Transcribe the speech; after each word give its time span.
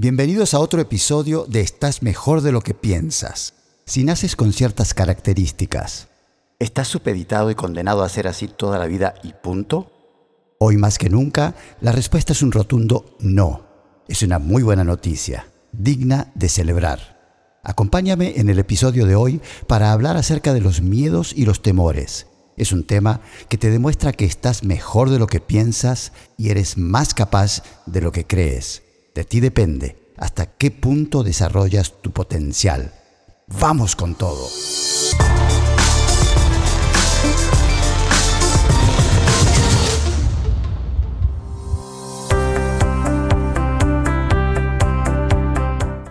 Bienvenidos 0.00 0.54
a 0.54 0.60
otro 0.60 0.80
episodio 0.80 1.44
de 1.48 1.60
Estás 1.60 2.04
mejor 2.04 2.42
de 2.42 2.52
lo 2.52 2.60
que 2.60 2.72
piensas. 2.72 3.54
Si 3.84 4.04
naces 4.04 4.36
con 4.36 4.52
ciertas 4.52 4.94
características, 4.94 6.06
¿estás 6.60 6.86
supeditado 6.86 7.50
y 7.50 7.56
condenado 7.56 8.04
a 8.04 8.08
ser 8.08 8.28
así 8.28 8.46
toda 8.46 8.78
la 8.78 8.86
vida 8.86 9.14
y 9.24 9.32
punto? 9.32 9.90
Hoy 10.60 10.76
más 10.76 10.98
que 10.98 11.10
nunca, 11.10 11.56
la 11.80 11.90
respuesta 11.90 12.32
es 12.32 12.42
un 12.42 12.52
rotundo 12.52 13.16
no. 13.18 13.66
Es 14.06 14.22
una 14.22 14.38
muy 14.38 14.62
buena 14.62 14.84
noticia, 14.84 15.48
digna 15.72 16.30
de 16.36 16.48
celebrar. 16.48 17.58
Acompáñame 17.64 18.34
en 18.36 18.50
el 18.50 18.60
episodio 18.60 19.04
de 19.04 19.16
hoy 19.16 19.40
para 19.66 19.90
hablar 19.90 20.16
acerca 20.16 20.54
de 20.54 20.60
los 20.60 20.80
miedos 20.80 21.32
y 21.34 21.44
los 21.44 21.60
temores. 21.60 22.28
Es 22.56 22.70
un 22.70 22.84
tema 22.84 23.20
que 23.48 23.58
te 23.58 23.68
demuestra 23.68 24.12
que 24.12 24.26
estás 24.26 24.62
mejor 24.62 25.10
de 25.10 25.18
lo 25.18 25.26
que 25.26 25.40
piensas 25.40 26.12
y 26.36 26.50
eres 26.50 26.78
más 26.78 27.14
capaz 27.14 27.64
de 27.86 28.00
lo 28.00 28.12
que 28.12 28.28
crees. 28.28 28.84
De 29.18 29.24
ti 29.24 29.40
depende 29.40 30.12
hasta 30.16 30.46
qué 30.46 30.70
punto 30.70 31.24
desarrollas 31.24 32.00
tu 32.02 32.12
potencial. 32.12 32.92
Vamos 33.48 33.96
con 33.96 34.14
todo. 34.14 34.46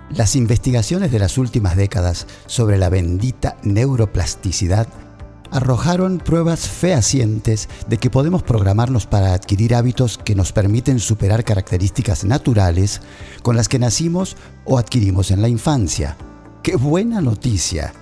Las 0.10 0.36
investigaciones 0.36 1.10
de 1.10 1.20
las 1.20 1.38
últimas 1.38 1.78
décadas 1.78 2.28
sobre 2.46 2.78
la 2.78 2.90
bendita 2.90 3.56
neuroplasticidad 3.64 4.90
arrojaron 5.52 6.20
pruebas 6.20 6.68
fehacientes 6.68 7.70
de 7.88 7.98
que 7.98 8.10
podemos 8.10 8.44
programarnos 8.44 9.06
para 9.06 9.34
adquirir 9.34 9.76
hábitos 9.76 10.18
que 10.18 10.36
nos 10.36 10.52
permiten 10.52 11.00
superar 11.00 11.44
características 11.44 12.24
naturales 12.24 13.02
con 13.44 13.56
las 13.56 13.68
que 13.68 13.80
nacimos 13.80 14.38
o 14.66 14.78
adquirimos 14.78 15.32
en 15.32 15.42
la 15.42 15.48
infancia. 15.48 16.18
¡Qué 16.64 16.76
buena 16.76 17.22
noticia! 17.22 17.94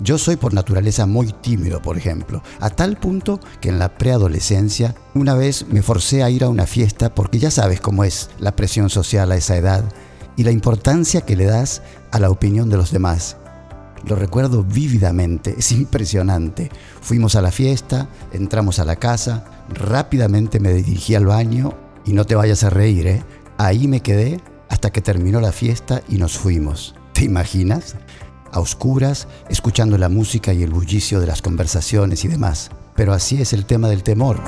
Yo 0.00 0.16
soy 0.16 0.36
por 0.36 0.54
naturaleza 0.54 1.06
muy 1.06 1.32
tímido, 1.32 1.82
por 1.82 1.98
ejemplo, 1.98 2.42
a 2.60 2.70
tal 2.70 2.96
punto 2.96 3.40
que 3.60 3.68
en 3.68 3.80
la 3.80 3.98
preadolescencia 3.98 4.94
una 5.14 5.34
vez 5.34 5.66
me 5.68 5.82
forcé 5.82 6.22
a 6.22 6.30
ir 6.30 6.44
a 6.44 6.48
una 6.48 6.66
fiesta 6.66 7.14
porque 7.14 7.40
ya 7.40 7.50
sabes 7.50 7.80
cómo 7.80 8.04
es 8.04 8.30
la 8.38 8.54
presión 8.54 8.90
social 8.90 9.32
a 9.32 9.36
esa 9.36 9.56
edad 9.56 9.84
y 10.36 10.44
la 10.44 10.52
importancia 10.52 11.22
que 11.22 11.34
le 11.34 11.46
das 11.46 11.82
a 12.12 12.20
la 12.20 12.30
opinión 12.30 12.70
de 12.70 12.76
los 12.76 12.92
demás. 12.92 13.36
Lo 14.06 14.16
recuerdo 14.16 14.64
vívidamente, 14.64 15.54
es 15.58 15.72
impresionante. 15.72 16.70
Fuimos 17.00 17.34
a 17.36 17.42
la 17.42 17.50
fiesta, 17.50 18.08
entramos 18.32 18.78
a 18.78 18.84
la 18.84 18.96
casa, 18.96 19.44
rápidamente 19.68 20.60
me 20.60 20.72
dirigí 20.72 21.14
al 21.14 21.26
baño 21.26 21.74
y 22.04 22.12
no 22.12 22.24
te 22.24 22.34
vayas 22.34 22.64
a 22.64 22.70
reír, 22.70 23.06
¿eh? 23.06 23.22
Ahí 23.58 23.88
me 23.88 24.00
quedé 24.00 24.40
hasta 24.68 24.90
que 24.90 25.00
terminó 25.00 25.40
la 25.40 25.52
fiesta 25.52 26.02
y 26.08 26.18
nos 26.18 26.38
fuimos. 26.38 26.94
¿Te 27.12 27.24
imaginas? 27.24 27.96
A 28.52 28.60
oscuras, 28.60 29.28
escuchando 29.48 29.98
la 29.98 30.08
música 30.08 30.52
y 30.52 30.62
el 30.62 30.70
bullicio 30.70 31.20
de 31.20 31.26
las 31.26 31.42
conversaciones 31.42 32.24
y 32.24 32.28
demás. 32.28 32.70
Pero 32.94 33.12
así 33.12 33.40
es 33.42 33.52
el 33.52 33.66
tema 33.66 33.88
del 33.88 34.02
temor. 34.02 34.40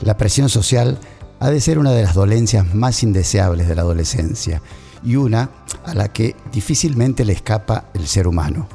La 0.00 0.16
presión 0.16 0.48
social 0.48 0.98
ha 1.40 1.50
de 1.50 1.60
ser 1.60 1.78
una 1.78 1.92
de 1.92 2.02
las 2.02 2.14
dolencias 2.14 2.74
más 2.74 3.02
indeseables 3.02 3.68
de 3.68 3.74
la 3.74 3.82
adolescencia 3.82 4.62
y 5.04 5.16
una 5.16 5.50
a 5.84 5.94
la 5.94 6.12
que 6.12 6.34
difícilmente 6.52 7.24
le 7.24 7.32
escapa 7.32 7.86
el 7.94 8.06
ser 8.06 8.26
humano. 8.26 8.68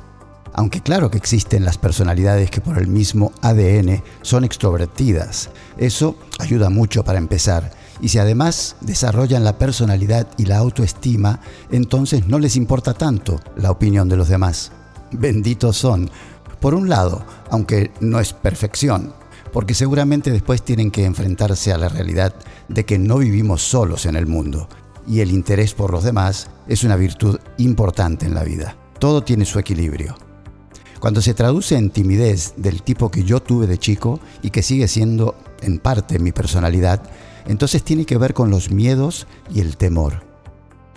Aunque 0.55 0.81
claro 0.81 1.09
que 1.09 1.17
existen 1.17 1.65
las 1.65 1.77
personalidades 1.77 2.51
que 2.51 2.61
por 2.61 2.77
el 2.77 2.87
mismo 2.87 3.31
ADN 3.41 4.03
son 4.21 4.43
extrovertidas, 4.43 5.49
eso 5.77 6.15
ayuda 6.39 6.69
mucho 6.69 7.03
para 7.03 7.17
empezar. 7.17 7.71
Y 8.01 8.09
si 8.09 8.19
además 8.19 8.75
desarrollan 8.81 9.43
la 9.43 9.57
personalidad 9.57 10.27
y 10.37 10.45
la 10.45 10.57
autoestima, 10.57 11.39
entonces 11.71 12.27
no 12.27 12.37
les 12.37 12.55
importa 12.55 12.93
tanto 12.93 13.39
la 13.55 13.71
opinión 13.71 14.09
de 14.09 14.17
los 14.17 14.27
demás. 14.27 14.71
Benditos 15.11 15.77
son. 15.77 16.09
Por 16.59 16.75
un 16.75 16.87
lado, 16.87 17.25
aunque 17.49 17.91
no 17.99 18.19
es 18.19 18.33
perfección, 18.33 19.13
porque 19.53 19.75
seguramente 19.75 20.31
después 20.31 20.63
tienen 20.63 20.91
que 20.91 21.05
enfrentarse 21.05 21.71
a 21.71 21.77
la 21.77 21.87
realidad 21.87 22.35
de 22.67 22.85
que 22.85 22.97
no 22.97 23.19
vivimos 23.19 23.61
solos 23.61 24.05
en 24.05 24.15
el 24.15 24.27
mundo 24.27 24.67
y 25.07 25.19
el 25.21 25.31
interés 25.31 25.73
por 25.73 25.91
los 25.91 26.03
demás 26.03 26.49
es 26.67 26.83
una 26.83 26.95
virtud 26.95 27.39
importante 27.57 28.25
en 28.25 28.33
la 28.33 28.43
vida. 28.43 28.75
Todo 28.99 29.23
tiene 29.23 29.45
su 29.45 29.59
equilibrio. 29.59 30.15
Cuando 30.99 31.21
se 31.21 31.33
traduce 31.33 31.77
en 31.77 31.89
timidez 31.89 32.53
del 32.57 32.81
tipo 32.81 33.11
que 33.11 33.23
yo 33.23 33.41
tuve 33.41 33.67
de 33.67 33.77
chico 33.77 34.19
y 34.41 34.49
que 34.49 34.63
sigue 34.63 34.87
siendo 34.87 35.35
en 35.61 35.79
parte 35.79 36.19
mi 36.19 36.31
personalidad, 36.31 37.03
entonces 37.45 37.83
tiene 37.83 38.05
que 38.05 38.17
ver 38.17 38.33
con 38.33 38.49
los 38.49 38.71
miedos 38.71 39.27
y 39.53 39.59
el 39.59 39.75
temor. 39.75 40.23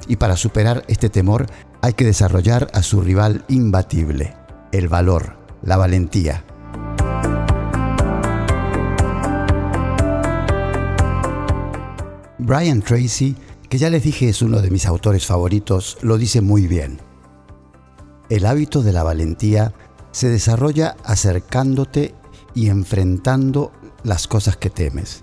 Y 0.07 0.17
para 0.17 0.37
superar 0.37 0.85
este 0.87 1.11
temor 1.11 1.47
hay 1.83 1.95
que 1.95 2.05
desarrollar 2.05 2.69
a 2.73 2.83
su 2.83 3.01
rival 3.01 3.45
imbatible, 3.49 4.35
el 4.71 4.89
valor, 4.89 5.37
la 5.63 5.77
valentía. 5.77 6.46
Brian 12.47 12.81
Tracy, 12.81 13.35
que 13.69 13.77
ya 13.77 13.91
les 13.91 14.05
dije 14.05 14.29
es 14.29 14.41
uno 14.41 14.63
de 14.63 14.71
mis 14.71 14.87
autores 14.87 15.27
favoritos, 15.27 15.99
lo 16.01 16.17
dice 16.17 16.41
muy 16.41 16.69
bien. 16.69 17.01
El 18.29 18.47
hábito 18.47 18.85
de 18.85 18.93
la 18.93 19.03
valentía 19.03 19.75
se 20.13 20.29
desarrolla 20.29 20.97
acercándote 21.03 22.15
y 22.55 22.69
enfrentando 22.69 23.73
las 24.05 24.29
cosas 24.29 24.57
que 24.57 24.71
temes. 24.71 25.23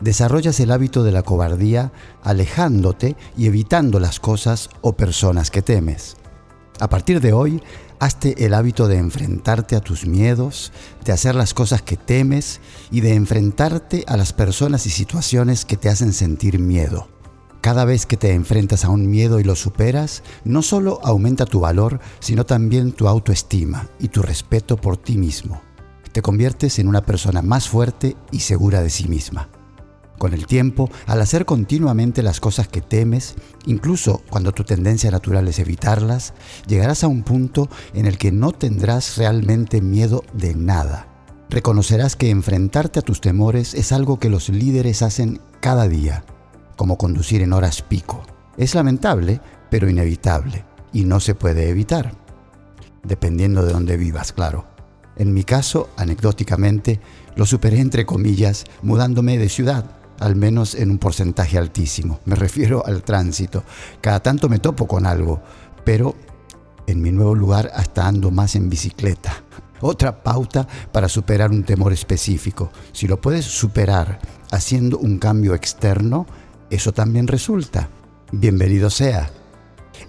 Desarrollas 0.00 0.60
el 0.60 0.70
hábito 0.70 1.04
de 1.04 1.12
la 1.12 1.22
cobardía 1.22 1.92
alejándote 2.22 3.16
y 3.36 3.48
evitando 3.48 4.00
las 4.00 4.18
cosas 4.18 4.70
o 4.80 4.94
personas 4.94 5.50
que 5.50 5.60
temes. 5.60 6.16
A 6.80 6.88
partir 6.88 7.20
de 7.20 7.34
hoy, 7.34 7.62
hazte 8.02 8.44
el 8.44 8.52
hábito 8.52 8.88
de 8.88 8.98
enfrentarte 8.98 9.76
a 9.76 9.80
tus 9.80 10.06
miedos, 10.06 10.72
de 11.04 11.12
hacer 11.12 11.36
las 11.36 11.54
cosas 11.54 11.82
que 11.82 11.96
temes 11.96 12.60
y 12.90 13.00
de 13.00 13.14
enfrentarte 13.14 14.02
a 14.08 14.16
las 14.16 14.32
personas 14.32 14.86
y 14.86 14.90
situaciones 14.90 15.64
que 15.64 15.76
te 15.76 15.88
hacen 15.88 16.12
sentir 16.12 16.58
miedo. 16.58 17.06
Cada 17.60 17.84
vez 17.84 18.06
que 18.06 18.16
te 18.16 18.32
enfrentas 18.32 18.84
a 18.84 18.88
un 18.88 19.08
miedo 19.08 19.38
y 19.38 19.44
lo 19.44 19.54
superas, 19.54 20.24
no 20.44 20.62
solo 20.62 20.98
aumenta 21.04 21.46
tu 21.46 21.60
valor, 21.60 22.00
sino 22.18 22.44
también 22.44 22.90
tu 22.90 23.06
autoestima 23.06 23.88
y 24.00 24.08
tu 24.08 24.20
respeto 24.20 24.76
por 24.76 24.96
ti 24.96 25.16
mismo. 25.16 25.62
Te 26.10 26.22
conviertes 26.22 26.80
en 26.80 26.88
una 26.88 27.06
persona 27.06 27.40
más 27.40 27.68
fuerte 27.68 28.16
y 28.32 28.40
segura 28.40 28.82
de 28.82 28.90
sí 28.90 29.06
misma. 29.06 29.48
Con 30.18 30.34
el 30.34 30.46
tiempo, 30.46 30.88
al 31.06 31.20
hacer 31.20 31.44
continuamente 31.44 32.22
las 32.22 32.38
cosas 32.38 32.68
que 32.68 32.80
temes, 32.80 33.34
incluso 33.66 34.22
cuando 34.30 34.52
tu 34.52 34.64
tendencia 34.64 35.10
natural 35.10 35.48
es 35.48 35.58
evitarlas, 35.58 36.32
llegarás 36.66 37.02
a 37.02 37.08
un 37.08 37.22
punto 37.22 37.68
en 37.92 38.06
el 38.06 38.18
que 38.18 38.30
no 38.30 38.52
tendrás 38.52 39.16
realmente 39.16 39.80
miedo 39.80 40.22
de 40.32 40.54
nada. 40.54 41.08
Reconocerás 41.50 42.16
que 42.16 42.30
enfrentarte 42.30 43.00
a 43.00 43.02
tus 43.02 43.20
temores 43.20 43.74
es 43.74 43.92
algo 43.92 44.18
que 44.18 44.30
los 44.30 44.48
líderes 44.48 45.02
hacen 45.02 45.40
cada 45.60 45.88
día, 45.88 46.24
como 46.76 46.98
conducir 46.98 47.42
en 47.42 47.52
horas 47.52 47.82
pico. 47.82 48.22
Es 48.56 48.74
lamentable, 48.74 49.40
pero 49.70 49.90
inevitable, 49.90 50.64
y 50.92 51.04
no 51.04 51.20
se 51.20 51.34
puede 51.34 51.68
evitar. 51.68 52.14
Dependiendo 53.02 53.64
de 53.64 53.72
dónde 53.72 53.96
vivas, 53.96 54.32
claro. 54.32 54.66
En 55.16 55.34
mi 55.34 55.44
caso, 55.44 55.90
anecdóticamente, 55.96 57.00
lo 57.34 57.44
superé 57.44 57.80
entre 57.80 58.06
comillas 58.06 58.64
mudándome 58.82 59.36
de 59.36 59.48
ciudad 59.48 60.01
al 60.22 60.36
menos 60.36 60.74
en 60.76 60.90
un 60.90 60.98
porcentaje 60.98 61.58
altísimo. 61.58 62.20
Me 62.24 62.36
refiero 62.36 62.86
al 62.86 63.02
tránsito. 63.02 63.64
Cada 64.00 64.20
tanto 64.20 64.48
me 64.48 64.60
topo 64.60 64.86
con 64.86 65.04
algo, 65.04 65.42
pero 65.84 66.14
en 66.86 67.02
mi 67.02 67.10
nuevo 67.10 67.34
lugar 67.34 67.70
hasta 67.74 68.06
ando 68.06 68.30
más 68.30 68.54
en 68.54 68.70
bicicleta. 68.70 69.42
Otra 69.80 70.22
pauta 70.22 70.66
para 70.92 71.08
superar 71.08 71.50
un 71.50 71.64
temor 71.64 71.92
específico. 71.92 72.70
Si 72.92 73.08
lo 73.08 73.20
puedes 73.20 73.44
superar 73.44 74.20
haciendo 74.52 74.96
un 74.98 75.18
cambio 75.18 75.54
externo, 75.54 76.26
eso 76.70 76.92
también 76.92 77.26
resulta. 77.26 77.88
Bienvenido 78.30 78.90
sea. 78.90 79.28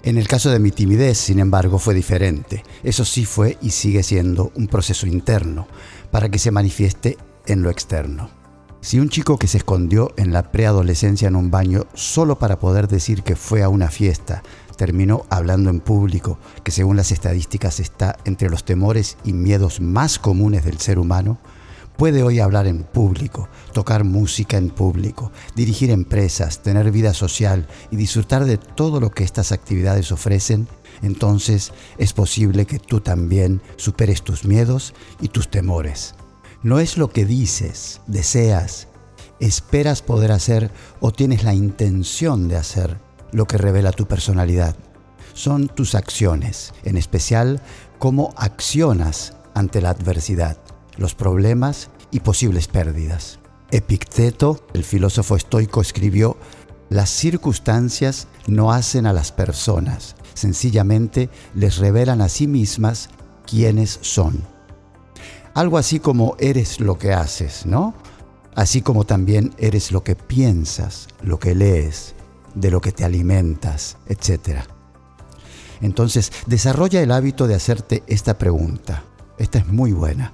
En 0.03 0.19
el 0.19 0.27
caso 0.27 0.51
de 0.51 0.59
mi 0.59 0.69
timidez, 0.69 1.17
sin 1.17 1.39
embargo, 1.39 1.79
fue 1.79 1.95
diferente. 1.95 2.63
Eso 2.83 3.03
sí 3.03 3.25
fue 3.25 3.57
y 3.61 3.71
sigue 3.71 4.03
siendo 4.03 4.51
un 4.55 4.67
proceso 4.67 5.07
interno 5.07 5.67
para 6.11 6.29
que 6.29 6.37
se 6.37 6.51
manifieste 6.51 7.17
en 7.47 7.63
lo 7.63 7.71
externo. 7.71 8.42
Si 8.83 8.99
un 8.99 9.07
chico 9.07 9.39
que 9.39 9.47
se 9.47 9.59
escondió 9.59 10.11
en 10.17 10.33
la 10.33 10.51
preadolescencia 10.51 11.29
en 11.29 11.37
un 11.37 11.49
baño 11.49 11.87
solo 11.93 12.37
para 12.37 12.59
poder 12.59 12.89
decir 12.89 13.23
que 13.23 13.37
fue 13.37 13.63
a 13.63 13.69
una 13.69 13.89
fiesta 13.89 14.43
terminó 14.75 15.25
hablando 15.29 15.69
en 15.69 15.79
público, 15.79 16.37
que 16.65 16.71
según 16.71 16.97
las 16.97 17.13
estadísticas 17.13 17.79
está 17.79 18.17
entre 18.25 18.49
los 18.49 18.65
temores 18.65 19.17
y 19.23 19.31
miedos 19.31 19.79
más 19.79 20.19
comunes 20.19 20.65
del 20.65 20.79
ser 20.79 20.99
humano, 20.99 21.37
puede 21.95 22.23
hoy 22.23 22.41
hablar 22.41 22.67
en 22.67 22.83
público, 22.83 23.47
tocar 23.71 24.03
música 24.03 24.57
en 24.57 24.69
público, 24.69 25.31
dirigir 25.55 25.89
empresas, 25.89 26.61
tener 26.61 26.91
vida 26.91 27.13
social 27.13 27.69
y 27.89 27.95
disfrutar 27.95 28.43
de 28.43 28.57
todo 28.57 28.99
lo 28.99 29.11
que 29.11 29.23
estas 29.23 29.53
actividades 29.53 30.11
ofrecen, 30.11 30.67
entonces 31.01 31.71
es 31.97 32.11
posible 32.11 32.65
que 32.65 32.79
tú 32.79 32.99
también 32.99 33.61
superes 33.77 34.23
tus 34.23 34.43
miedos 34.43 34.93
y 35.21 35.29
tus 35.29 35.49
temores. 35.49 36.15
No 36.63 36.79
es 36.79 36.97
lo 36.97 37.09
que 37.09 37.25
dices, 37.25 37.99
deseas, 38.07 38.87
esperas 39.41 40.01
poder 40.01 40.31
hacer 40.31 40.71
o 41.01 41.11
tienes 41.11 41.43
la 41.43 41.53
intención 41.53 42.47
de 42.47 42.55
hacer 42.55 42.97
lo 43.33 43.45
que 43.45 43.57
revela 43.57 43.91
tu 43.91 44.07
personalidad. 44.07 44.77
Son 45.33 45.67
tus 45.67 45.93
acciones, 45.93 46.73
en 46.85 46.95
especial 46.95 47.61
cómo 47.99 48.33
accionas 48.37 49.33
ante 49.53 49.81
la 49.81 49.89
adversidad, 49.89 50.57
los 50.95 51.15
problemas 51.15 51.89
y 52.11 52.21
posibles 52.21 52.69
pérdidas. 52.69 53.39
Epicteto, 53.71 54.65
el 54.73 54.85
filósofo 54.85 55.35
estoico, 55.35 55.81
escribió, 55.81 56.37
las 56.89 57.09
circunstancias 57.09 58.27
no 58.47 58.71
hacen 58.71 59.05
a 59.05 59.11
las 59.11 59.33
personas, 59.33 60.15
sencillamente 60.33 61.29
les 61.55 61.77
revelan 61.77 62.21
a 62.21 62.29
sí 62.29 62.47
mismas 62.47 63.09
quiénes 63.45 63.99
son. 64.01 64.52
Algo 65.53 65.77
así 65.77 65.99
como 65.99 66.35
eres 66.39 66.79
lo 66.79 66.97
que 66.97 67.13
haces, 67.13 67.65
¿no? 67.65 67.93
Así 68.55 68.81
como 68.81 69.05
también 69.05 69.53
eres 69.57 69.91
lo 69.91 70.03
que 70.03 70.15
piensas, 70.15 71.07
lo 71.21 71.39
que 71.39 71.53
lees, 71.53 72.15
de 72.55 72.71
lo 72.71 72.81
que 72.81 72.91
te 72.91 73.05
alimentas, 73.05 73.97
etc. 74.07 74.61
Entonces, 75.81 76.31
desarrolla 76.47 77.01
el 77.01 77.11
hábito 77.11 77.47
de 77.47 77.55
hacerte 77.55 78.03
esta 78.07 78.37
pregunta. 78.37 79.03
Esta 79.37 79.59
es 79.59 79.67
muy 79.67 79.91
buena. 79.91 80.33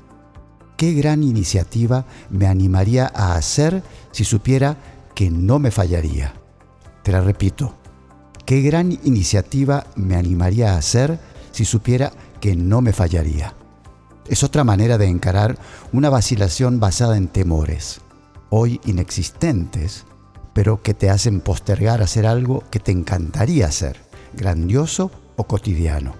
¿Qué 0.77 0.93
gran 0.93 1.23
iniciativa 1.23 2.05
me 2.29 2.47
animaría 2.47 3.11
a 3.13 3.35
hacer 3.35 3.83
si 4.11 4.23
supiera 4.23 4.77
que 5.15 5.29
no 5.29 5.59
me 5.59 5.71
fallaría? 5.71 6.33
Te 7.03 7.11
la 7.11 7.19
repito. 7.19 7.75
¿Qué 8.45 8.61
gran 8.61 8.97
iniciativa 9.03 9.85
me 9.95 10.15
animaría 10.15 10.73
a 10.73 10.77
hacer 10.77 11.19
si 11.51 11.65
supiera 11.65 12.13
que 12.39 12.55
no 12.55 12.81
me 12.81 12.93
fallaría? 12.93 13.53
Es 14.29 14.43
otra 14.43 14.63
manera 14.63 14.99
de 14.99 15.07
encarar 15.07 15.57
una 15.91 16.11
vacilación 16.11 16.79
basada 16.79 17.17
en 17.17 17.29
temores, 17.29 17.99
hoy 18.51 18.79
inexistentes, 18.85 20.05
pero 20.53 20.83
que 20.83 20.93
te 20.93 21.09
hacen 21.09 21.41
postergar 21.41 22.03
hacer 22.03 22.27
algo 22.27 22.63
que 22.69 22.79
te 22.79 22.91
encantaría 22.91 23.65
hacer, 23.65 23.97
grandioso 24.33 25.09
o 25.35 25.45
cotidiano. 25.45 26.13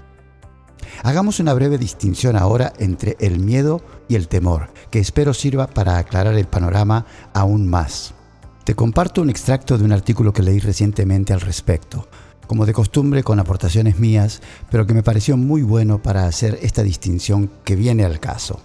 Hagamos 1.04 1.40
una 1.40 1.54
breve 1.54 1.78
distinción 1.78 2.36
ahora 2.36 2.74
entre 2.80 3.16
el 3.20 3.40
miedo 3.40 3.84
y 4.08 4.16
el 4.16 4.28
temor, 4.28 4.72
que 4.90 4.98
espero 4.98 5.36
sirva 5.36 5.68
para 5.68 6.00
aclarar 6.00 6.34
el 6.34 6.48
panorama 6.48 7.06
aún 7.36 7.68
más. 7.68 8.16
Te 8.64 8.74
comparto 8.74 9.22
un 9.22 9.30
extracto 9.30 9.78
de 9.78 9.84
un 9.84 9.92
artículo 9.92 10.34
que 10.34 10.42
leí 10.42 10.60
recientemente 10.60 11.32
al 11.32 11.42
respecto, 11.42 12.08
como 12.50 12.66
de 12.66 12.74
costumbre 12.74 13.22
con 13.22 13.40
aportaciones 13.40 14.00
mías, 14.00 14.42
pero 14.72 14.88
que 14.88 14.96
me 14.96 15.04
pareció 15.04 15.38
muy 15.38 15.62
bueno 15.62 16.02
para 16.02 16.26
hacer 16.26 16.58
esta 16.64 16.82
distinción 16.82 17.52
que 17.64 17.76
viene 17.76 18.06
al 18.06 18.20
caso. 18.20 18.60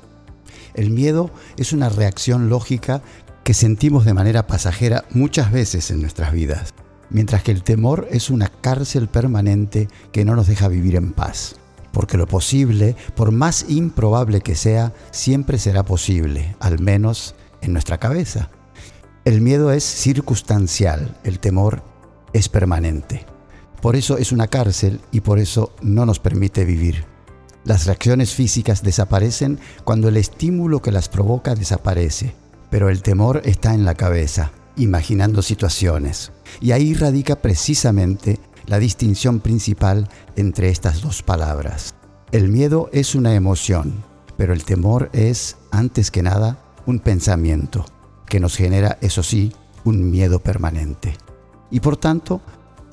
El 0.73 0.89
miedo 0.89 1.31
es 1.59 1.75
una 1.75 1.91
reacción 1.91 2.49
lógica 2.49 3.03
que 3.45 3.53
sentimos 3.53 4.07
de 4.07 4.15
manera 4.15 4.47
pasajera 4.47 5.05
muchas 5.11 5.53
veces 5.53 5.91
en 5.91 6.01
nuestras 6.01 6.33
vidas, 6.33 6.73
mientras 7.11 7.43
que 7.43 7.53
el 7.53 7.63
temor 7.63 8.09
es 8.11 8.31
una 8.31 8.49
cárcel 8.49 9.07
permanente 9.07 9.89
que 10.13 10.25
no 10.25 10.35
nos 10.35 10.47
deja 10.47 10.69
vivir 10.69 10.97
en 10.97 11.13
paz. 11.13 11.57
Porque 11.93 12.17
lo 12.17 12.27
posible, 12.27 12.97
por 13.15 13.33
más 13.33 13.67
improbable 13.69 14.41
que 14.41 14.55
sea, 14.55 14.95
siempre 15.11 15.59
será 15.59 15.83
posible, 15.83 16.57
al 16.59 16.81
menos 16.81 17.35
en 17.61 17.75
nuestra 17.75 17.99
cabeza. 17.99 18.49
El 19.27 19.43
miedo 19.43 19.73
es 19.73 19.85
circunstancial, 19.85 21.19
el 21.23 21.39
temor 21.39 21.83
es 22.33 22.49
permanente. 22.49 23.27
Por 23.85 23.97
eso 23.97 24.17
es 24.17 24.33
una 24.33 24.47
cárcel 24.47 24.99
y 25.13 25.21
por 25.21 25.39
eso 25.39 25.75
no 25.83 26.07
nos 26.07 26.19
permite 26.19 26.65
vivir. 26.65 27.05
Las 27.65 27.85
reacciones 27.85 28.33
físicas 28.33 28.83
desaparecen 28.83 29.59
cuando 29.85 30.09
el 30.09 30.17
estímulo 30.17 30.81
que 30.81 30.91
las 30.91 31.11
provoca 31.11 31.55
desaparece, 31.55 32.35
pero 32.71 32.89
el 32.89 33.03
temor 33.03 33.43
está 33.45 33.75
en 33.75 33.85
la 33.85 33.95
cabeza, 33.95 34.53
imaginando 34.77 35.43
situaciones. 35.43 36.33
Y 36.63 36.73
ahí 36.73 36.95
radica 36.95 37.43
precisamente 37.43 38.41
la 38.65 38.79
distinción 38.79 39.41
principal 39.41 40.09
entre 40.35 40.71
estas 40.71 41.03
dos 41.03 41.23
palabras. 41.23 41.95
El 42.33 42.49
miedo 42.49 42.89
es 42.91 43.15
una 43.15 43.35
emoción, 43.35 44.03
pero 44.39 44.55
el 44.55 44.65
temor 44.65 45.11
es, 45.13 45.59
antes 45.71 46.11
que 46.11 46.23
nada, 46.23 46.57
un 46.87 47.01
pensamiento, 47.01 47.85
que 48.25 48.41
nos 48.41 48.57
genera, 48.57 48.97
eso 49.03 49.23
sí, 49.23 49.53
un 49.85 50.11
miedo 50.11 50.39
permanente. 50.39 51.19
Y 51.71 51.81
por 51.81 51.99
tanto, 51.99 52.41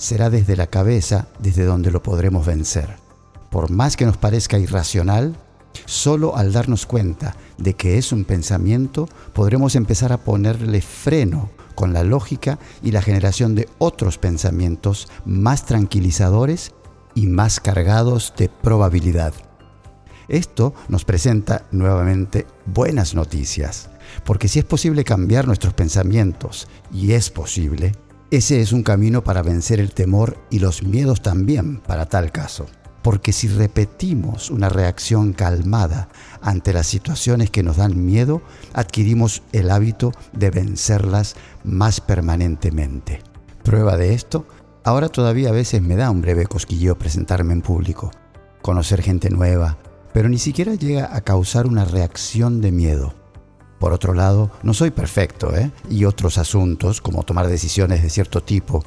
será 0.01 0.31
desde 0.31 0.55
la 0.55 0.65
cabeza 0.65 1.27
desde 1.37 1.63
donde 1.63 1.91
lo 1.91 2.01
podremos 2.01 2.43
vencer. 2.43 2.95
Por 3.51 3.69
más 3.69 3.95
que 3.95 4.07
nos 4.07 4.17
parezca 4.17 4.57
irracional, 4.57 5.35
solo 5.85 6.35
al 6.35 6.51
darnos 6.51 6.87
cuenta 6.87 7.35
de 7.59 7.75
que 7.75 7.99
es 7.99 8.11
un 8.11 8.25
pensamiento 8.25 9.07
podremos 9.33 9.75
empezar 9.75 10.11
a 10.11 10.17
ponerle 10.17 10.81
freno 10.81 11.51
con 11.75 11.93
la 11.93 12.03
lógica 12.03 12.57
y 12.81 12.89
la 12.89 13.03
generación 13.03 13.53
de 13.53 13.69
otros 13.77 14.17
pensamientos 14.17 15.07
más 15.23 15.67
tranquilizadores 15.67 16.71
y 17.13 17.27
más 17.27 17.59
cargados 17.59 18.33
de 18.35 18.49
probabilidad. 18.49 19.35
Esto 20.27 20.73
nos 20.87 21.05
presenta 21.05 21.65
nuevamente 21.71 22.47
buenas 22.65 23.13
noticias, 23.13 23.91
porque 24.25 24.47
si 24.47 24.57
es 24.57 24.65
posible 24.65 25.03
cambiar 25.03 25.45
nuestros 25.45 25.73
pensamientos, 25.73 26.67
y 26.91 27.11
es 27.11 27.29
posible, 27.29 27.91
ese 28.31 28.61
es 28.61 28.71
un 28.71 28.81
camino 28.81 29.25
para 29.25 29.41
vencer 29.41 29.81
el 29.81 29.93
temor 29.93 30.37
y 30.49 30.59
los 30.59 30.83
miedos 30.83 31.21
también 31.21 31.81
para 31.81 32.05
tal 32.05 32.31
caso. 32.31 32.65
Porque 33.03 33.33
si 33.33 33.49
repetimos 33.49 34.49
una 34.49 34.69
reacción 34.69 35.33
calmada 35.33 36.07
ante 36.41 36.71
las 36.71 36.87
situaciones 36.87 37.49
que 37.49 37.61
nos 37.61 37.75
dan 37.75 38.05
miedo, 38.05 38.41
adquirimos 38.71 39.43
el 39.51 39.69
hábito 39.69 40.13
de 40.31 40.49
vencerlas 40.49 41.35
más 41.65 41.99
permanentemente. 41.99 43.21
Prueba 43.63 43.97
de 43.97 44.13
esto, 44.13 44.47
ahora 44.85 45.09
todavía 45.09 45.49
a 45.49 45.53
veces 45.53 45.81
me 45.81 45.97
da 45.97 46.09
un 46.09 46.21
breve 46.21 46.45
cosquilleo 46.45 46.97
presentarme 46.97 47.51
en 47.51 47.61
público, 47.61 48.11
conocer 48.61 49.01
gente 49.01 49.29
nueva, 49.29 49.77
pero 50.13 50.29
ni 50.29 50.37
siquiera 50.37 50.75
llega 50.75 51.13
a 51.13 51.19
causar 51.19 51.67
una 51.67 51.83
reacción 51.83 52.61
de 52.61 52.71
miedo. 52.71 53.20
Por 53.81 53.93
otro 53.93 54.13
lado, 54.13 54.51
no 54.61 54.75
soy 54.75 54.91
perfecto, 54.91 55.55
¿eh? 55.55 55.71
Y 55.89 56.05
otros 56.05 56.37
asuntos, 56.37 57.01
como 57.01 57.23
tomar 57.23 57.47
decisiones 57.47 58.03
de 58.03 58.11
cierto 58.11 58.43
tipo, 58.43 58.83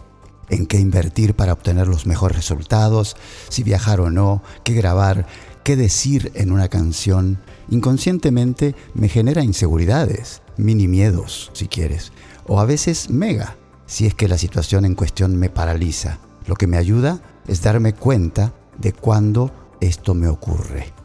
en 0.49 0.67
qué 0.67 0.79
invertir 0.79 1.35
para 1.35 1.53
obtener 1.53 1.89
los 1.89 2.07
mejores 2.07 2.37
resultados, 2.37 3.17
si 3.49 3.65
viajar 3.65 4.01
o 4.01 4.09
no, 4.09 4.41
qué 4.63 4.73
grabar, 4.73 5.27
qué 5.65 5.75
decir 5.75 6.31
en 6.37 6.53
una 6.53 6.69
canción, 6.69 7.41
inconscientemente 7.71 8.77
me 8.95 9.09
genera 9.09 9.43
inseguridades, 9.43 10.43
mini 10.59 10.87
miedos, 10.87 11.51
si 11.55 11.67
quieres, 11.67 12.13
o 12.47 12.61
a 12.61 12.65
veces 12.65 13.11
mega, 13.11 13.57
si 13.87 14.07
es 14.07 14.15
que 14.15 14.29
la 14.29 14.39
situación 14.39 14.85
en 14.85 14.95
cuestión 14.95 15.37
me 15.37 15.51
paraliza. 15.51 16.21
Lo 16.47 16.55
que 16.55 16.69
me 16.69 16.77
ayuda 16.77 17.21
es 17.49 17.63
darme 17.63 17.95
cuenta 17.95 18.55
de 18.79 18.93
cuándo 18.93 19.51
esto 19.81 20.15
me 20.15 20.29
ocurre. 20.29 21.04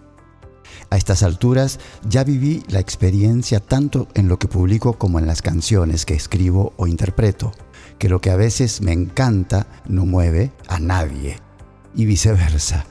A 0.91 0.98
estas 0.98 1.22
alturas 1.22 1.79
ya 2.08 2.24
viví 2.24 2.63
la 2.69 2.79
experiencia 2.79 3.60
tanto 3.60 4.08
en 4.15 4.27
lo 4.27 4.39
que 4.39 4.48
publico 4.48 4.98
como 4.98 5.19
en 5.19 5.27
las 5.27 5.41
canciones 5.41 6.05
que 6.05 6.15
escribo 6.15 6.74
o 6.77 6.88
interpreto, 6.88 7.51
que 8.00 8.10
lo 8.10 8.22
que 8.22 8.31
a 8.31 8.36
veces 8.36 8.81
me 8.81 8.91
encanta 8.91 9.67
no 9.88 10.05
mueve 10.05 10.51
a 10.67 10.79
nadie, 10.79 11.38
y 11.96 12.05
viceversa. 12.05 12.86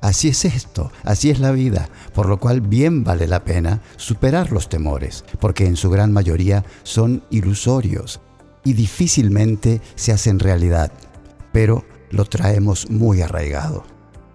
Así 0.00 0.28
es 0.28 0.44
esto, 0.44 0.90
así 1.02 1.30
es 1.30 1.38
la 1.38 1.50
vida, 1.50 1.88
por 2.14 2.28
lo 2.28 2.38
cual 2.38 2.60
bien 2.60 3.04
vale 3.04 3.26
la 3.26 3.44
pena 3.44 3.80
superar 3.96 4.52
los 4.52 4.68
temores, 4.68 5.24
porque 5.40 5.66
en 5.66 5.76
su 5.76 5.90
gran 5.90 6.12
mayoría 6.12 6.64
son 6.82 7.24
ilusorios 7.30 8.20
y 8.64 8.74
difícilmente 8.74 9.80
se 9.94 10.12
hacen 10.12 10.38
realidad, 10.38 10.92
pero 11.52 11.84
lo 12.10 12.24
traemos 12.24 12.90
muy 12.90 13.22
arraigado. 13.22 13.93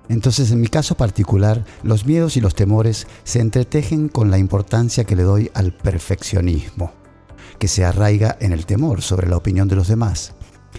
Entonces, 0.09 0.51
en 0.51 0.59
mi 0.59 0.67
caso 0.67 0.95
particular, 0.95 1.63
los 1.83 2.05
miedos 2.05 2.35
y 2.35 2.41
los 2.41 2.55
temores 2.55 3.07
se 3.23 3.39
entretejen 3.39 4.09
con 4.09 4.31
la 4.31 4.39
importancia 4.39 5.03
que 5.03 5.15
le 5.15 5.23
doy 5.23 5.51
al 5.53 5.71
perfeccionismo, 5.71 6.91
que 7.59 7.67
se 7.67 7.85
arraiga 7.85 8.35
en 8.41 8.51
el 8.51 8.65
temor 8.65 9.03
sobre 9.03 9.29
la 9.29 9.37
opinión 9.37 9.67
de 9.67 9.75
los 9.75 9.87
demás. 9.87 10.33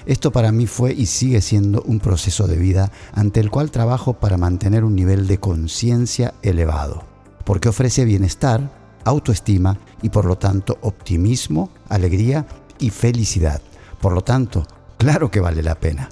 Esto 0.05 0.33
para 0.33 0.51
mí 0.51 0.67
fue 0.67 0.93
y 0.93 1.07
sigue 1.07 1.41
siendo 1.41 1.83
un 1.83 2.01
proceso 2.01 2.49
de 2.49 2.57
vida 2.57 2.91
ante 3.13 3.39
el 3.39 3.51
cual 3.51 3.71
trabajo 3.71 4.15
para 4.15 4.37
mantener 4.37 4.85
un 4.85 4.97
nivel 4.97 5.29
de 5.29 5.39
conciencia 5.39 6.35
elevado, 6.43 7.05
porque 7.45 7.69
ofrece 7.69 8.05
bienestar, 8.05 8.73
autoestima 9.05 9.79
y 10.03 10.09
por 10.09 10.25
lo 10.25 10.39
tanto 10.39 10.79
optimismo, 10.81 11.71
alegría 11.89 12.47
y 12.81 12.91
felicidad. 12.91 13.63
Por 14.01 14.13
lo 14.13 14.23
tanto, 14.23 14.67
claro 14.99 15.31
que 15.31 15.41
vale 15.41 15.63
la 15.63 15.77
pena. 15.77 16.09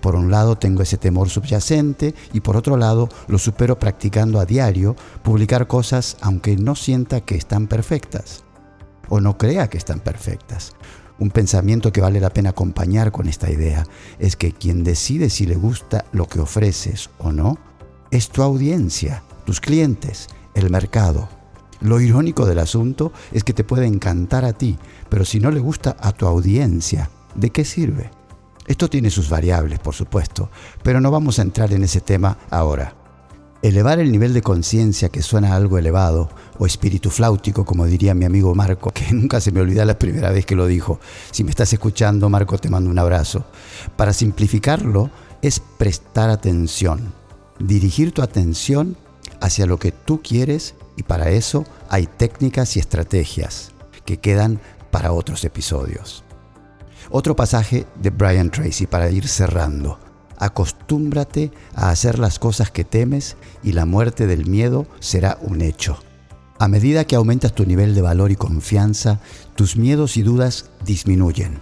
Por 0.00 0.14
un 0.14 0.30
lado 0.30 0.56
tengo 0.56 0.82
ese 0.82 0.96
temor 0.96 1.28
subyacente 1.28 2.14
y 2.32 2.40
por 2.40 2.56
otro 2.56 2.76
lado 2.76 3.08
lo 3.28 3.38
supero 3.38 3.78
practicando 3.78 4.40
a 4.40 4.46
diario 4.46 4.96
publicar 5.22 5.66
cosas 5.66 6.16
aunque 6.20 6.56
no 6.56 6.74
sienta 6.74 7.20
que 7.20 7.36
están 7.36 7.66
perfectas 7.66 8.44
o 9.08 9.20
no 9.20 9.36
crea 9.36 9.68
que 9.68 9.78
están 9.78 10.00
perfectas. 10.00 10.72
Un 11.18 11.30
pensamiento 11.30 11.92
que 11.92 12.00
vale 12.00 12.18
la 12.18 12.30
pena 12.30 12.50
acompañar 12.50 13.12
con 13.12 13.28
esta 13.28 13.50
idea 13.50 13.84
es 14.18 14.36
que 14.36 14.52
quien 14.52 14.84
decide 14.84 15.28
si 15.28 15.44
le 15.44 15.56
gusta 15.56 16.06
lo 16.12 16.26
que 16.26 16.40
ofreces 16.40 17.10
o 17.18 17.30
no 17.30 17.58
es 18.10 18.30
tu 18.30 18.42
audiencia, 18.42 19.22
tus 19.44 19.60
clientes, 19.60 20.28
el 20.54 20.70
mercado. 20.70 21.28
Lo 21.80 22.00
irónico 22.00 22.46
del 22.46 22.58
asunto 22.58 23.12
es 23.32 23.44
que 23.44 23.52
te 23.52 23.64
puede 23.64 23.86
encantar 23.86 24.44
a 24.44 24.52
ti, 24.52 24.78
pero 25.08 25.24
si 25.24 25.40
no 25.40 25.50
le 25.50 25.60
gusta 25.60 25.96
a 26.00 26.12
tu 26.12 26.26
audiencia, 26.26 27.10
¿de 27.34 27.50
qué 27.50 27.64
sirve? 27.64 28.10
Esto 28.66 28.88
tiene 28.88 29.10
sus 29.10 29.28
variables, 29.28 29.78
por 29.78 29.94
supuesto, 29.94 30.50
pero 30.82 31.00
no 31.00 31.10
vamos 31.10 31.38
a 31.38 31.42
entrar 31.42 31.72
en 31.72 31.82
ese 31.82 32.00
tema 32.00 32.38
ahora. 32.50 32.94
Elevar 33.62 33.98
el 33.98 34.10
nivel 34.10 34.32
de 34.32 34.42
conciencia 34.42 35.10
que 35.10 35.22
suena 35.22 35.54
algo 35.54 35.76
elevado, 35.76 36.30
o 36.58 36.66
espíritu 36.66 37.10
flautico, 37.10 37.64
como 37.64 37.86
diría 37.86 38.14
mi 38.14 38.24
amigo 38.24 38.54
Marco, 38.54 38.90
que 38.90 39.06
nunca 39.12 39.40
se 39.40 39.52
me 39.52 39.60
olvida 39.60 39.84
la 39.84 39.98
primera 39.98 40.30
vez 40.30 40.46
que 40.46 40.56
lo 40.56 40.66
dijo. 40.66 41.00
Si 41.30 41.44
me 41.44 41.50
estás 41.50 41.72
escuchando, 41.72 42.28
Marco, 42.28 42.58
te 42.58 42.70
mando 42.70 42.90
un 42.90 42.98
abrazo. 42.98 43.44
Para 43.96 44.12
simplificarlo, 44.12 45.10
es 45.42 45.60
prestar 45.60 46.30
atención, 46.30 47.12
dirigir 47.58 48.12
tu 48.12 48.22
atención 48.22 48.96
hacia 49.40 49.66
lo 49.66 49.78
que 49.78 49.92
tú 49.92 50.20
quieres 50.22 50.74
y 50.96 51.02
para 51.02 51.30
eso 51.30 51.64
hay 51.88 52.06
técnicas 52.06 52.76
y 52.76 52.80
estrategias 52.80 53.72
que 54.04 54.18
quedan 54.18 54.60
para 54.90 55.12
otros 55.12 55.44
episodios. 55.44 56.24
Otro 57.12 57.34
pasaje 57.34 57.86
de 58.00 58.10
Brian 58.10 58.50
Tracy 58.50 58.86
para 58.86 59.10
ir 59.10 59.26
cerrando. 59.26 59.98
Acostúmbrate 60.38 61.50
a 61.74 61.90
hacer 61.90 62.20
las 62.20 62.38
cosas 62.38 62.70
que 62.70 62.84
temes 62.84 63.36
y 63.64 63.72
la 63.72 63.84
muerte 63.84 64.28
del 64.28 64.46
miedo 64.46 64.86
será 65.00 65.36
un 65.42 65.60
hecho. 65.60 65.98
A 66.60 66.68
medida 66.68 67.04
que 67.04 67.16
aumentas 67.16 67.52
tu 67.52 67.66
nivel 67.66 67.94
de 67.96 68.02
valor 68.02 68.30
y 68.30 68.36
confianza, 68.36 69.20
tus 69.56 69.76
miedos 69.76 70.16
y 70.16 70.22
dudas 70.22 70.70
disminuyen. 70.84 71.58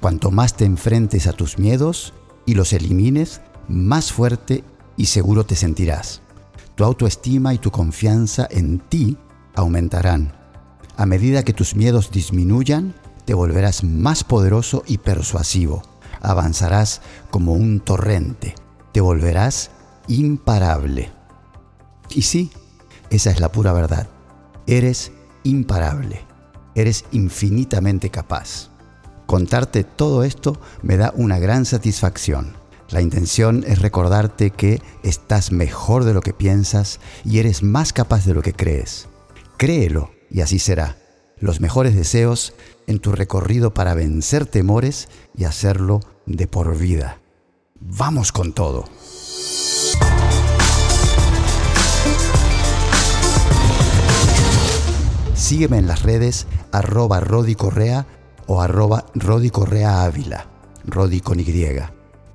Cuanto 0.00 0.30
más 0.30 0.54
te 0.54 0.66
enfrentes 0.66 1.26
a 1.28 1.32
tus 1.32 1.58
miedos 1.58 2.12
y 2.44 2.54
los 2.54 2.74
elimines, 2.74 3.40
más 3.68 4.12
fuerte 4.12 4.64
y 4.98 5.06
seguro 5.06 5.44
te 5.46 5.56
sentirás. 5.56 6.20
Tu 6.74 6.84
autoestima 6.84 7.54
y 7.54 7.58
tu 7.58 7.70
confianza 7.70 8.46
en 8.50 8.80
ti 8.80 9.16
aumentarán. 9.54 10.34
A 10.96 11.06
medida 11.06 11.42
que 11.42 11.54
tus 11.54 11.74
miedos 11.74 12.10
disminuyan, 12.10 12.94
te 13.24 13.34
volverás 13.34 13.84
más 13.84 14.24
poderoso 14.24 14.82
y 14.86 14.98
persuasivo. 14.98 15.82
Avanzarás 16.20 17.00
como 17.30 17.52
un 17.52 17.80
torrente. 17.80 18.54
Te 18.92 19.00
volverás 19.00 19.70
imparable. 20.08 21.12
Y 22.10 22.22
sí, 22.22 22.52
esa 23.10 23.30
es 23.30 23.40
la 23.40 23.50
pura 23.50 23.72
verdad. 23.72 24.08
Eres 24.66 25.12
imparable. 25.42 26.20
Eres 26.74 27.04
infinitamente 27.12 28.10
capaz. 28.10 28.70
Contarte 29.26 29.84
todo 29.84 30.22
esto 30.24 30.60
me 30.82 30.96
da 30.96 31.12
una 31.16 31.38
gran 31.38 31.64
satisfacción. 31.64 32.56
La 32.90 33.00
intención 33.00 33.64
es 33.66 33.80
recordarte 33.80 34.50
que 34.50 34.82
estás 35.02 35.50
mejor 35.50 36.04
de 36.04 36.14
lo 36.14 36.20
que 36.20 36.34
piensas 36.34 37.00
y 37.24 37.38
eres 37.38 37.62
más 37.62 37.92
capaz 37.92 38.26
de 38.26 38.34
lo 38.34 38.42
que 38.42 38.52
crees. 38.52 39.08
Créelo 39.56 40.10
y 40.30 40.42
así 40.42 40.58
será 40.58 41.03
los 41.38 41.60
mejores 41.60 41.94
deseos 41.94 42.54
en 42.86 42.98
tu 42.98 43.12
recorrido 43.12 43.74
para 43.74 43.94
vencer 43.94 44.46
temores 44.46 45.08
y 45.36 45.44
hacerlo 45.44 46.00
de 46.26 46.46
por 46.46 46.76
vida. 46.76 47.18
Vamos 47.80 48.32
con 48.32 48.52
todo. 48.52 48.84
Sígueme 55.34 55.78
en 55.78 55.86
las 55.86 56.02
redes 56.02 56.46
arroba 56.72 57.20
Rodi 57.20 57.54
Correa 57.54 58.06
o 58.46 58.62
arroba 58.62 59.06
Rodi 59.14 59.50
Correa 59.50 60.04
Ávila. 60.04 60.46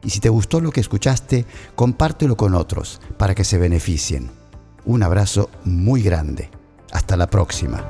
Y 0.03 0.09
si 0.11 0.19
te 0.19 0.29
gustó 0.29 0.61
lo 0.61 0.71
que 0.71 0.79
escuchaste, 0.79 1.45
compártelo 1.75 2.37
con 2.37 2.55
otros 2.55 3.01
para 3.17 3.35
que 3.35 3.43
se 3.43 3.57
beneficien. 3.57 4.29
Un 4.85 5.03
abrazo 5.03 5.49
muy 5.65 6.01
grande. 6.01 6.49
Hasta 6.91 7.17
la 7.17 7.27
próxima. 7.29 7.83